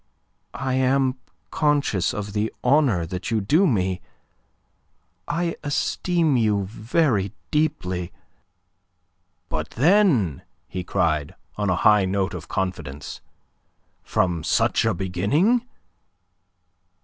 [0.55, 1.19] I am
[1.51, 4.01] conscious of the honour that you do me.
[5.27, 8.11] I esteem you very deeply..."
[9.47, 13.21] "But, then," he cried, on a high note of confidence,
[14.01, 15.67] "from such a beginning..."